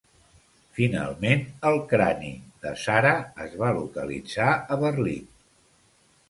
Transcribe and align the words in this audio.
Finalment, 0.77 1.43
el 1.71 1.77
crani 1.91 2.31
de 2.63 2.71
Sara 2.85 3.13
es 3.45 3.53
va 3.61 3.71
localitzar 3.81 4.49
a 4.55 4.79
Berlín. 4.87 5.31